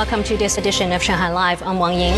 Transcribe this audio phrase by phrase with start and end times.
[0.00, 1.62] welcome to this edition of Shanghai Live.
[1.62, 2.14] I'm Wang Ying.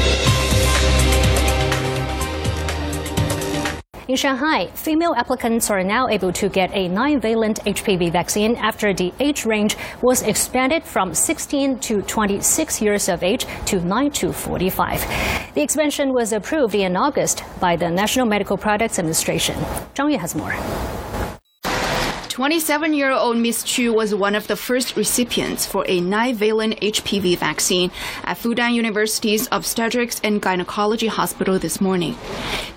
[4.07, 9.13] In Shanghai, female applicants are now able to get a nine-valent HPV vaccine after the
[9.19, 15.01] age range was expanded from 16 to 26 years of age to 9 to 45.
[15.55, 19.57] The expansion was approved in August by the National Medical Products Administration.
[19.97, 20.55] Zhang Yue has more.
[22.33, 27.37] 27 year old Miss Qu was one of the first recipients for a nine-valent HPV
[27.37, 27.91] vaccine
[28.25, 32.17] at Fudan University's Obstetrics and Gynecology Hospital this morning.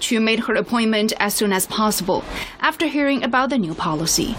[0.02, 2.26] Qu made her appointment as soon as possible
[2.60, 4.36] after hearing about the new policy.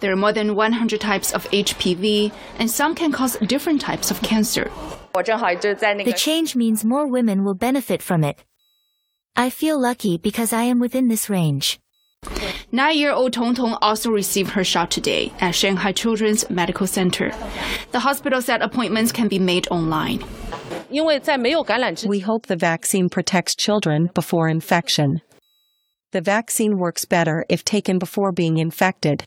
[0.00, 4.20] There are more than 100 types of HPV, and some can cause different types of
[4.22, 4.72] cancer.
[5.14, 8.44] The change means more women will benefit from it.
[9.36, 11.78] I feel lucky because I am within this range.
[12.72, 17.30] Nine-year-old Tong Tong also received her shot today at Shanghai Children's Medical Center.
[17.92, 20.24] The hospital said appointments can be made online.
[20.90, 25.20] We hope the vaccine protects children before infection.
[26.10, 29.24] The vaccine works better if taken before being infected.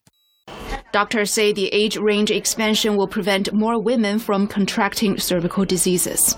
[0.91, 6.35] Doctors say the age range expansion will prevent more women from contracting cervical diseases.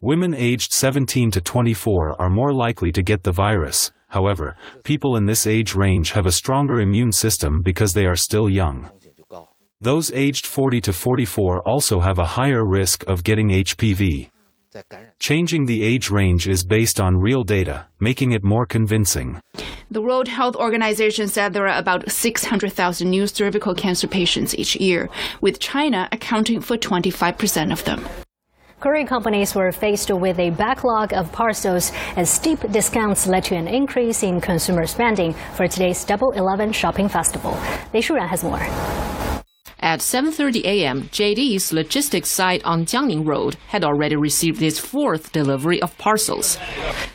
[0.00, 3.90] Women aged 17 to 24 are more likely to get the virus.
[4.10, 8.48] However, people in this age range have a stronger immune system because they are still
[8.48, 8.90] young.
[9.80, 14.28] Those aged 40 to 44 also have a higher risk of getting HPV.
[15.18, 19.40] Changing the age range is based on real data, making it more convincing.
[19.90, 25.08] The World Health Organization said there are about 600,000 new cervical cancer patients each year,
[25.40, 28.04] with China accounting for 25% of them.
[28.80, 33.68] Courier companies were faced with a backlog of parcels as steep discounts led to an
[33.68, 37.50] increase in consumer spending for today's Double 11 shopping festival.
[37.92, 38.62] Lei Shuran has more.
[39.82, 45.82] At 7:30 a.m., JD's logistics site on Jiangning Road had already received its fourth delivery
[45.82, 46.56] of parcels.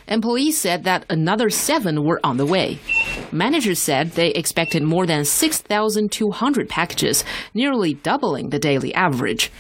[0.08, 2.78] Employees said that another 7 were on the way.
[3.32, 7.24] Managers said they expected more than 6,200 packages,
[7.56, 9.52] nearly doubling the daily average.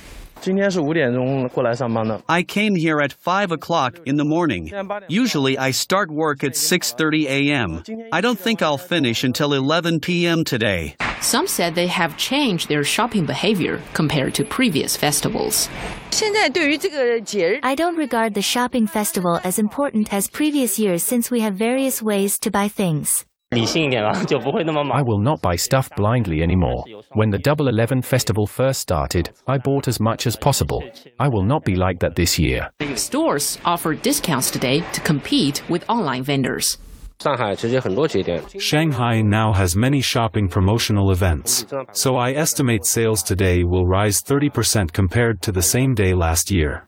[2.29, 4.72] I came here at 5 o'clock in the morning.
[5.09, 7.83] Usually I start work at 6:30 a.m.
[8.11, 10.44] I don't think I'll finish until 11 p.m.
[10.44, 10.95] today.
[11.22, 15.69] Some said they have changed their shopping behavior compared to previous festivals.
[17.63, 22.01] I don't regard the shopping festival as important as previous years since we have various
[22.01, 23.25] ways to buy things.
[23.51, 26.83] I will not buy stuff blindly anymore.
[27.13, 30.83] When the Double Eleven festival first started, I bought as much as possible.
[31.19, 32.69] I will not be like that this year.
[32.95, 36.78] Stores offer discounts today to compete with online vendors.
[38.59, 44.91] Shanghai now has many shopping promotional events, so I estimate sales today will rise 30%
[44.91, 46.88] compared to the same day last year.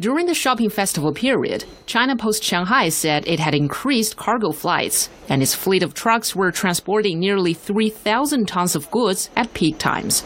[0.00, 5.42] During the shopping festival period, China Post Shanghai said it had increased cargo flights, and
[5.42, 10.24] its fleet of trucks were transporting nearly 3,000 tons of goods at peak times.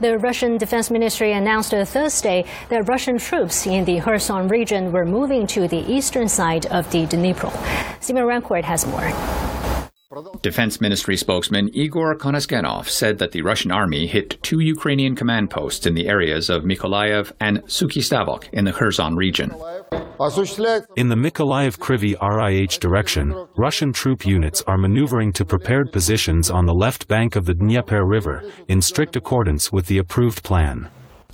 [0.00, 5.46] The Russian Defense Ministry announced Thursday that Russian troops in the Kherson region were moving
[5.48, 7.52] to the eastern side of the Dnipro.
[8.02, 9.43] Simon Rancourt has more.
[10.42, 15.86] Defense Ministry spokesman Igor Konashenkov said that the Russian army hit two Ukrainian command posts
[15.86, 19.50] in the areas of Mykolaiv and Sukhyi Stavok in the Kherson region.
[20.96, 26.66] In the Mykolaiv Kryvyi Rih direction, Russian troop units are maneuvering to prepared positions on
[26.66, 30.88] the left bank of the Dnieper River, in strict accordance with the approved plan.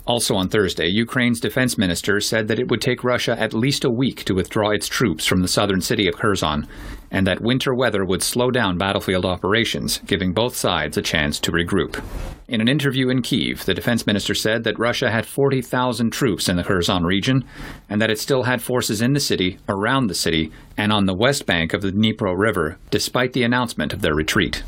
[0.07, 3.91] Also on Thursday, Ukraine's defense minister said that it would take Russia at least a
[3.91, 6.67] week to withdraw its troops from the southern city of Kherson,
[7.11, 11.53] and that winter weather would slow down battlefield operations, giving both sides a chance to
[11.53, 12.03] regroup.
[12.49, 16.57] In an interview in Kiev, the defense minister said that Russia had 40,000 troops in
[16.57, 17.45] the Kherson region,
[17.89, 21.15] and that it still had forces in the city, around the city, and on the
[21.15, 24.65] west bank of the Dnipro River, despite the announcement of their retreat.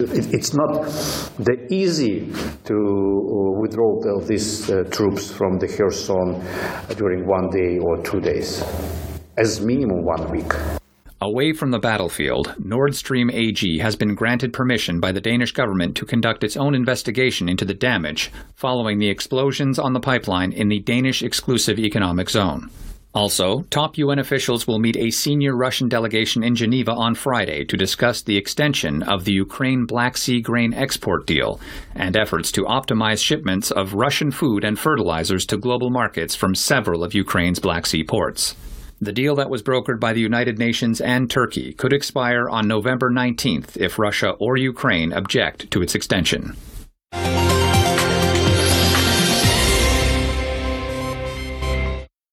[0.00, 0.82] It's not
[1.38, 2.32] that easy
[2.64, 2.74] to
[3.60, 6.42] withdraw these uh, troops from the Kherson
[6.96, 8.64] during one day or two days,
[9.36, 10.52] as minimum one week.
[11.20, 15.96] Away from the battlefield, Nord Stream AG has been granted permission by the Danish government
[15.96, 20.68] to conduct its own investigation into the damage following the explosions on the pipeline in
[20.68, 22.68] the Danish exclusive economic zone.
[23.14, 27.76] Also, top UN officials will meet a senior Russian delegation in Geneva on Friday to
[27.76, 31.60] discuss the extension of the Ukraine Black Sea grain export deal
[31.94, 37.04] and efforts to optimize shipments of Russian food and fertilizers to global markets from several
[37.04, 38.56] of Ukraine's Black Sea ports.
[39.00, 43.12] The deal that was brokered by the United Nations and Turkey could expire on November
[43.12, 46.56] 19th if Russia or Ukraine object to its extension.